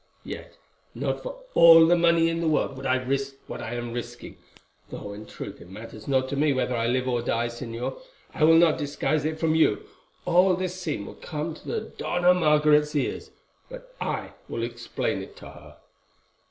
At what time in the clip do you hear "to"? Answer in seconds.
6.29-6.35, 11.53-11.67, 15.37-15.49